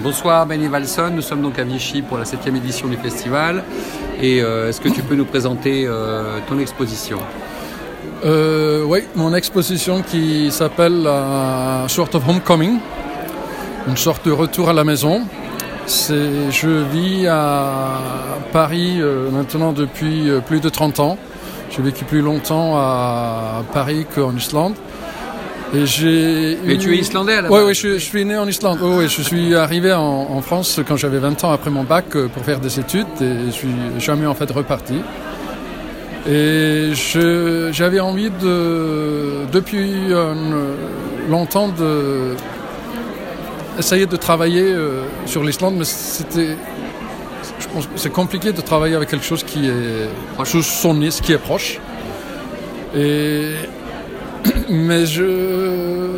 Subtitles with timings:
[0.00, 3.64] Bonsoir Benny Valson, nous sommes donc à Vichy pour la septième édition du festival.
[4.22, 7.18] Et euh, est-ce que tu peux nous présenter euh, ton exposition?
[8.24, 11.02] Euh, oui, mon exposition qui s'appelle
[11.88, 12.78] Sort of Homecoming,
[13.88, 15.22] une sorte de retour à la maison.
[15.88, 17.98] Je vis à
[18.52, 19.00] Paris
[19.32, 21.18] maintenant depuis plus de 30 ans.
[21.70, 24.74] J'ai vécu plus longtemps à Paris qu'en Islande.
[25.74, 28.48] Et j'ai Mais eu- tu es islandais à la Oui, je, je suis né en
[28.48, 28.78] Islande.
[28.80, 30.00] Oui, oui, je suis arrivé en,
[30.30, 33.46] en France quand j'avais 20 ans après mon bac euh, pour faire des études et
[33.46, 33.68] je suis
[33.98, 34.94] jamais en fait reparti.
[36.28, 36.90] Et
[37.72, 40.34] j'avais envie de, depuis euh,
[41.28, 42.34] longtemps de
[43.78, 46.56] essayer de travailler euh, sur l'Islande, mais c'était,
[47.60, 50.48] je pense que c'est compliqué de travailler avec quelque chose qui est Proche.
[50.50, 51.78] sous son nez, qui est proche.
[52.96, 53.52] Et
[54.70, 56.10] mais je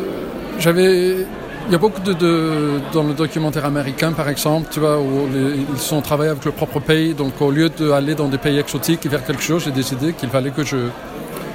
[0.59, 1.25] j'avais
[1.67, 5.27] il y a beaucoup de, dans le documentaire américain par exemple tu vois où
[5.73, 7.13] ils sont travaillés avec le propre pays.
[7.13, 10.29] Donc au lieu d'aller dans des pays exotiques et faire quelque chose j'ai décidé qu'il
[10.29, 10.77] fallait que je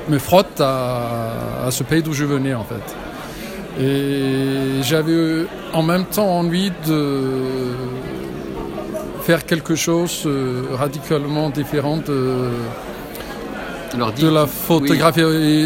[0.09, 2.87] me frotte à, à ce pays d'où je venais en fait.
[3.79, 7.75] Et j'avais en même temps envie de
[9.27, 12.49] faire quelque chose euh, radicalement différent de,
[14.23, 15.23] De la photographie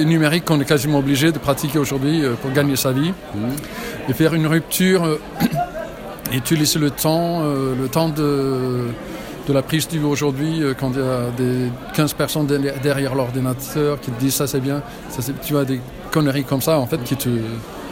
[0.06, 3.50] numérique qu'on est quasiment obligé de pratiquer aujourd'hui euh, pour gagner sa vie Mhm.
[4.08, 5.18] et faire une rupture euh,
[6.32, 8.86] et utiliser le temps, euh, le temps de,
[9.48, 12.46] de la prise du vue aujourd'hui euh, quand il y a des 15 personnes
[12.82, 15.80] derrière, l'ordinateur qui te disent ça c'est bien, ça, c'est- tu as des
[16.12, 17.28] conneries comme ça en fait qui te...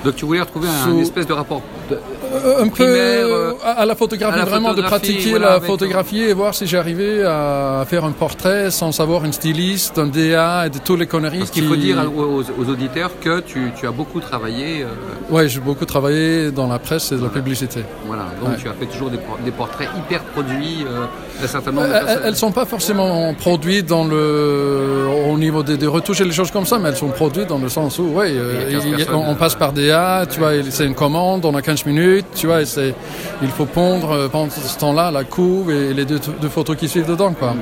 [0.05, 1.63] Donc tu voulais retrouver un Sous- espèce de rapport.
[1.91, 1.99] de-
[2.31, 5.53] Euh, un peu Primaire, euh, à, la photographie, à la vraiment de pratiquer voilà, la
[5.55, 10.07] avec- photographie et voir si j'arrivais à faire un portrait sans savoir une styliste, un
[10.09, 13.41] DA et de tous les conneries Parce qu'il qui- faut dire aux, aux auditeurs que
[13.41, 14.83] tu, tu as beaucoup travaillé.
[14.83, 14.87] euh,
[15.35, 17.81] Ouais, j'ai beaucoup travaillé dans la presse et de la publicité.
[18.07, 18.25] voilà.
[18.41, 18.57] Donc Ouais.
[18.61, 21.07] tu as fait toujours des, por- des portraits hyper produits euh,
[21.41, 25.79] d'un certain nombre de Elles, elles sont pas forcément produites dans le, au niveau des,
[25.79, 28.09] des retouches et des choses comme ça, mais elles sont produites dans le sens où,
[28.09, 30.27] ouais, euh, Il y a 15 il y a- personnes, on, on passe par DA,
[30.31, 32.95] tu vois, et c'est une commande, on a 15 minutes, tu vois, et c'est,
[33.43, 36.89] il faut pondre euh, pendant ce temps-là la couve et les deux, deux photos qui
[36.89, 37.55] suivent dedans, quoi.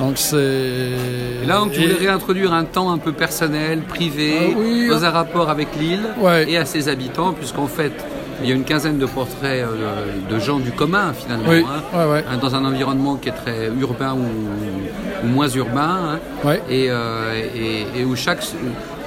[0.00, 0.36] Donc c'est.
[0.36, 4.88] Et là, donc, tu et- voulais réintroduire un temps un peu personnel, privé, Ah oui,
[4.88, 5.04] dans hein.
[5.04, 6.50] un rapport avec l'île Ouais.
[6.50, 7.92] et à ses habitants, puisqu'en fait,
[8.42, 11.96] il y a une quinzaine de portraits euh, de gens du commun, finalement, Oui, hein,
[11.96, 12.24] ouais, ouais.
[12.42, 16.60] dans un environnement qui est très urbain ou, ou moins urbain, hein, Ouais.
[16.68, 18.42] et, euh, et- et où chaque,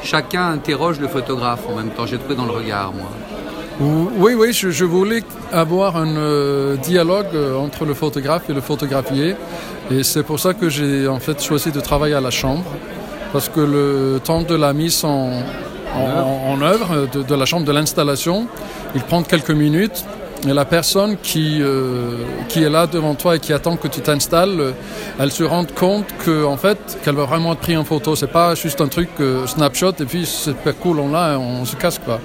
[0.03, 2.05] chacun interroge le photographe en même temps.
[2.05, 3.09] J'ai trouvé dans le regard, moi.
[3.79, 5.21] Oui, oui, je, je voulais
[5.51, 9.35] avoir un euh, dialogue euh, entre le photographe et le photographié.
[9.91, 12.65] Et c'est pour ça que j'ai en fait choisi de travailler à la chambre.
[13.33, 15.29] Parce que le temps de la mise en,
[15.95, 18.47] en, en œuvre, de, de la chambre, de l'installation,
[18.95, 20.05] il prend quelques minutes.
[20.45, 22.17] Et la personne qui, euh,
[22.47, 24.71] qui est là devant toi et qui attend que tu t'installes, euh,
[25.19, 28.15] elle se rend compte que, en fait, qu'elle va vraiment être prise en photo.
[28.15, 31.65] C'est pas juste un truc euh, snapshot et puis c'est super cool, on l'a, on
[31.65, 32.19] se casse quoi.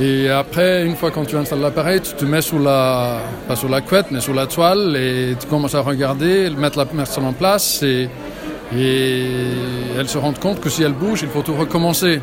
[0.00, 3.68] Et après, une fois quand tu installes l'appareil, tu te mets sous la, pas sous
[3.68, 7.32] la couette, mais sous la toile et tu commences à regarder, mettre la personne en
[7.32, 8.08] place et,
[8.76, 9.26] et
[9.98, 12.20] elle se rend compte que si elle bouge, il faut tout recommencer.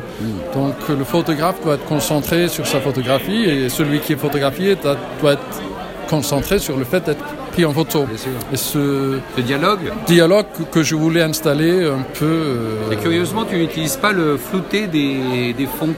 [0.54, 4.76] Donc le photographe doit être concentré sur sa photographie et celui qui est photographié
[5.20, 5.62] doit être
[6.08, 8.06] concentré sur le fait d'être pris en photo.
[8.52, 12.24] Et ce Ce dialogue, dialogue que je voulais installer un peu...
[12.24, 15.94] euh, et curieusement, tu n'utilises pas le flouté des, des fonds.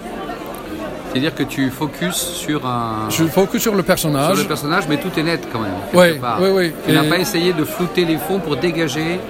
[1.10, 3.08] C'est-à-dire que tu focuses sur un...
[3.08, 4.38] je focus sur le sur personnage.
[4.38, 6.18] le personnage, mais tout est net quand même.
[6.20, 6.40] Part.
[6.42, 6.74] ouais, ouais.
[6.86, 9.20] Tu n'as pas essayé de flouter les fonds pour dégager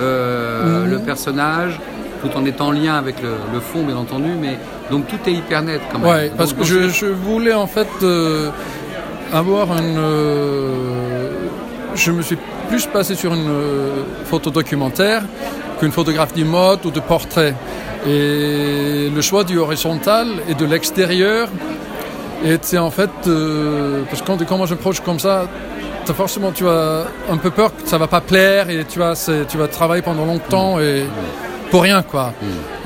[0.00, 0.90] euh, Mhm.
[0.90, 1.80] le personnage,
[2.22, 4.30] tout en étant en lien avec le, le fond, bien entendu.
[4.40, 4.58] Mais
[4.90, 6.08] donc tout est hyper net quand même.
[6.10, 8.50] Ouais, parce que je, je voulais en fait euh,
[9.32, 9.96] avoir une.
[9.98, 11.28] euh,
[11.94, 12.38] je me suis
[12.68, 13.50] plus passé sur une
[14.24, 15.22] photo documentaire
[15.78, 17.54] qu'une photographie de mode ou de portrait.
[18.06, 21.48] Et le choix du horizontal et de l'extérieur
[22.44, 23.10] était en fait.
[24.08, 25.46] parce que quand tu commences un projet comme ça,
[26.12, 29.14] forcément tu as un peu peur que ça va pas plaire et tu vas,
[29.48, 31.04] tu vas travailler pendant longtemps et
[31.70, 32.32] pour rien quoi.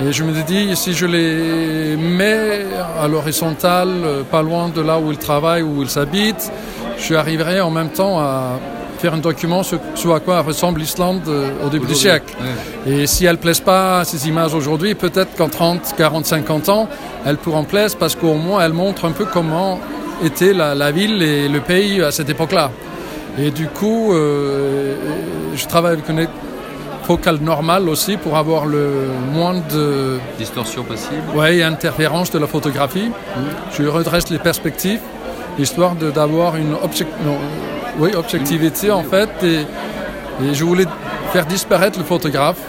[0.01, 2.67] Et je me suis dit, si je les mets
[3.03, 6.51] à l'horizontale, pas loin de là où ils travaillent, où ils habitent,
[6.99, 8.59] je arriverai en même temps à
[8.99, 12.35] faire un document sur, sur à quoi ressemble l'Islande euh, au début du siècle.
[12.87, 16.89] Et si elles ne plaisent pas, ces images aujourd'hui, peut-être qu'en 30, 40, 50 ans,
[17.25, 19.79] elles pourront plaire parce qu'au moins elles montrent un peu comment
[20.25, 22.71] était la, la ville et le pays à cette époque-là.
[23.41, 24.95] Et du coup, euh,
[25.55, 26.27] je travaille avec une
[27.05, 31.23] focale normale aussi pour avoir le moins de Distorsion possible.
[31.35, 33.11] ouais, interférence de la photographie.
[33.77, 35.01] Je redresse les perspectives
[35.59, 36.75] histoire d'avoir une
[37.99, 39.31] oui, objectivité en fait.
[39.43, 39.61] Et,
[40.45, 40.87] et, je voulais
[41.33, 42.61] faire disparaître le photographe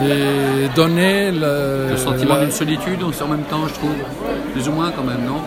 [0.00, 3.94] et donner le, le sentiment d'une solitude en même temps, je trouve,
[4.52, 5.40] plus ou moins quand même, non?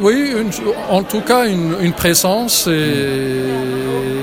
[0.00, 0.34] Oui,
[0.90, 2.68] en tout cas une, présence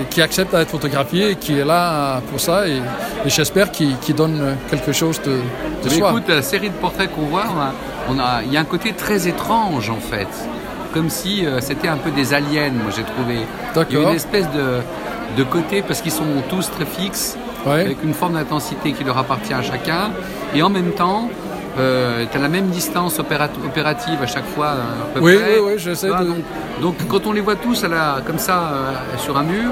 [0.09, 2.81] qui accepte d'être photographiée et qui est là pour ça et,
[3.25, 5.39] j'espère qu'il donne quelque chose de,
[5.83, 6.11] de soi.
[6.11, 9.89] Écoute, la série de portraits qu'on voit, a, il y a un côté très étrange
[9.89, 10.27] en fait,
[10.93, 13.45] comme si euh, c'était un peu des aliens, moi j'ai trouvé.
[13.89, 14.79] Il y a une espèce de,
[15.37, 19.53] de côté, parce qu'ils sont tous très fixes, avec une forme d'intensité qui leur appartient
[19.53, 20.11] à chacun,
[20.55, 21.29] et en même temps,
[21.79, 24.75] euh, tu as la même distance opérative à chaque fois.
[25.21, 26.13] oui, oui, oui, j'essaie de...
[26.13, 26.37] donc,
[26.81, 29.71] donc, quand on les voit tous à la, comme ça euh, sur un mur,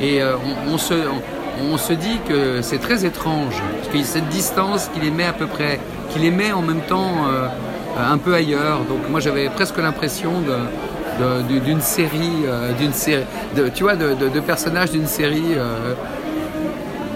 [0.00, 0.34] et euh,
[0.68, 0.94] on, se,
[1.70, 5.10] on, se dit que c'est très étrange, parce qu'il y a cette distance qui les
[5.10, 5.78] met à peu près,
[6.10, 7.26] qui les met en même temps
[7.96, 8.80] un peu ailleurs.
[8.88, 12.44] Donc moi j'avais presque l'impression de, d'une série,
[12.78, 13.24] d'une série,
[13.56, 15.54] de, tu vois, de, de personnages d'une série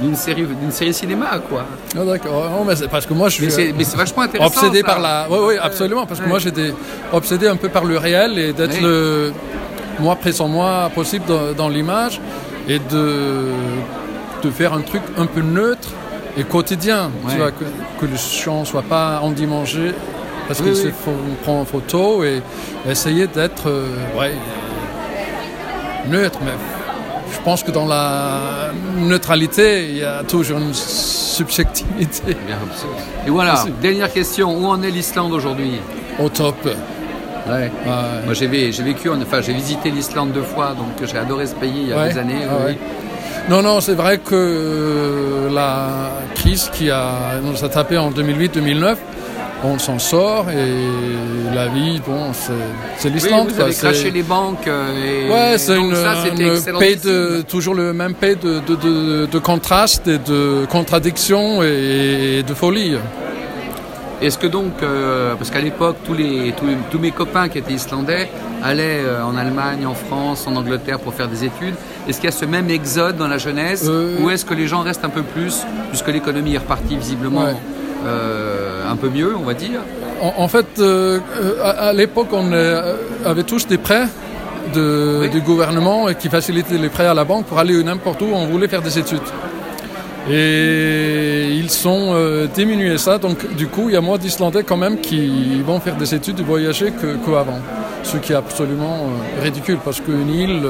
[0.01, 1.65] d'une série, d'une série cinéma, quoi.
[1.97, 2.65] Ah, d'accord.
[2.67, 3.73] mais parce que moi, je suis.
[3.77, 4.61] Mais c'est vachement intéressant.
[4.61, 5.27] Obsédé par la.
[5.31, 6.07] Oui, oui, absolument.
[6.07, 6.73] Parce que moi, j'étais
[7.13, 9.33] obsédé un peu par le réel et d'être le
[10.01, 11.25] moi présent moi possible
[11.57, 12.21] dans, l'image
[12.69, 13.51] et de,
[14.43, 15.89] de faire un truc un peu neutre
[16.37, 17.11] et quotidien.
[17.29, 17.65] Tu vois, que,
[18.01, 19.93] que le champ soit pas endimanché
[20.47, 21.13] parce qu'il se faut
[21.43, 22.41] prendre en photo et
[22.89, 23.87] essayer d'être euh,
[24.19, 24.33] ouais,
[26.09, 26.39] neutre.
[26.43, 26.53] Mais
[27.33, 32.37] je pense que dans la neutralité, il y a toujours une subjectivité.
[33.27, 35.81] Et voilà, dernière question, où en est l'Islande aujourd'hui?
[36.19, 36.57] Au top.
[37.49, 37.71] Ouais.
[38.25, 41.89] Moi j'ai vécu, enfin j'ai visité l'Islande deux fois, donc j'ai adoré ce pays il
[41.89, 42.45] y a des années.
[42.49, 42.73] Ah
[43.49, 48.97] non, non, c'est vrai que la crise qui a, nous a tapé en 2008-2009,
[49.65, 52.33] on s'en sort et la vie, bon,
[52.97, 53.49] c'est l'Islande.
[53.49, 54.67] Oui, vous avez craché les banques.
[54.67, 60.19] Euh, et ouais, c'est une, de, toujours le même paix de, de, de, contraste et
[60.19, 62.97] de contradiction et, de folie.
[64.21, 66.53] Est-ce que donc, euh, parce qu'à l'époque, tous, les,
[66.91, 68.29] tous, mes copains qui étaient islandais
[68.65, 71.75] allaient euh, en Allemagne, en France, en Angleterre pour faire des études,
[72.09, 73.89] est-ce qu'il y a ce même exode dans la jeunesse
[74.21, 77.47] ou est-ce que les gens restent un peu plus, puisque l'économie est repartie visiblement
[78.07, 79.81] un peu mieux, on va dire.
[80.21, 81.21] En, fait, euh,
[81.63, 84.07] à, l'époque, on euh, avait tous des prêts
[84.75, 88.27] du gouvernement qui facilitaient les prêts à la banque pour aller n'importe où.
[88.33, 89.21] On voulait faire des études.
[90.31, 91.18] Et
[91.59, 94.99] ils sont euh, diminués ça, donc du coup, il y a moins d'Islandais quand même
[95.01, 97.61] qui vont faire des études et voyager qu'avant.
[98.03, 99.11] Ce qui est absolument
[99.43, 100.63] ridicule parce qu'une île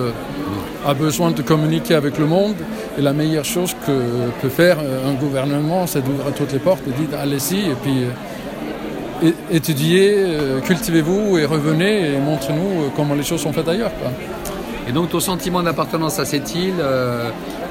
[0.86, 2.56] a besoin de communiquer avec le monde
[2.98, 3.92] et la meilleure chose que
[4.40, 8.04] peut faire un gouvernement, c'est d'ouvrir toutes les portes et dire allez-y et puis
[9.22, 13.90] euh, étudiez, euh, cultivez-vous et revenez et montrez-nous euh, comment les choses sont faites ailleurs.
[14.88, 16.82] Et donc ton sentiment d'appartenance à cette île,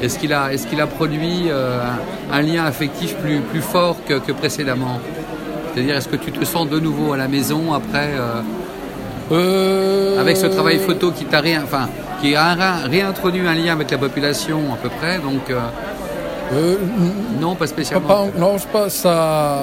[0.02, 1.50] est-ce qu'il a, est a produit
[2.32, 5.00] un, lien affectif plus, plus fort que, que précédemment?
[5.74, 8.14] C'est-à-dire est-ce que tu te sens de nouveau à la maison après
[9.32, 11.88] avec ce travail photo qui t'a rien, enfin,
[12.22, 12.54] qui a
[12.86, 15.50] réintroduit un lien avec la population à peu près, donc.
[15.50, 15.60] Euh,
[16.54, 16.76] euh,
[17.42, 18.08] non, pas spécialement.
[18.08, 19.58] Pas, non, pas ça.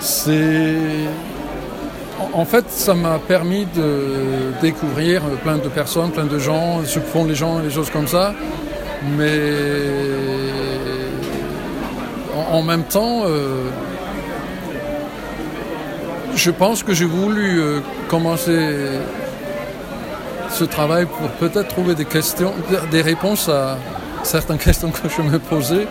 [0.00, 0.74] C'est.
[2.32, 7.06] En fait, ça m'a permis de découvrir plein de personnes, plein de gens, ce que
[7.06, 8.34] font les gens, les choses comme ça.
[9.16, 9.52] Mais
[12.50, 13.64] en, même temps, euh,
[16.34, 17.60] je pense que j'ai voulu
[18.08, 19.00] commencer
[20.52, 22.52] ce travail pour peut-être trouver des questions,
[22.90, 23.78] des réponses à
[24.22, 25.86] certaines questions que je me posais,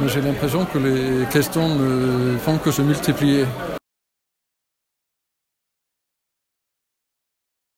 [0.00, 3.44] mais j'ai l'impression que les questions ne font que se multiplier.